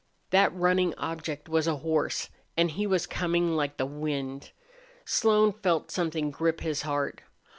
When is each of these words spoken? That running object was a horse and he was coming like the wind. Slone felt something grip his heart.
That 0.31 0.51
running 0.55 0.95
object 0.95 1.47
was 1.47 1.67
a 1.67 1.75
horse 1.75 2.29
and 2.57 2.71
he 2.71 2.87
was 2.87 3.05
coming 3.05 3.55
like 3.55 3.77
the 3.77 3.85
wind. 3.85 4.51
Slone 5.05 5.53
felt 5.53 5.91
something 5.91 6.31
grip 6.31 6.61
his 6.61 6.81
heart. 6.81 7.21